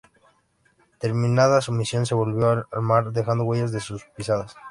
[0.97, 4.55] Terminada su misión se volvió al mar, dejando huellas de sus pisadas.